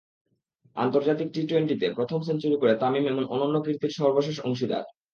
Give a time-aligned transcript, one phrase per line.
[0.75, 4.83] আন্তর্জাতিক টি-টোয়েন্টিতে প্রথম সেঞ্চুরি করে তামিম এমন অনন্য কীর্তির সর্বশেষ অংশীদার।